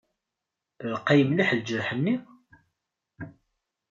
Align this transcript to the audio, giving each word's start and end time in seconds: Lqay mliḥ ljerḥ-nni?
Lqay 0.91 1.21
mliḥ 1.29 1.49
ljerḥ-nni? 1.59 2.15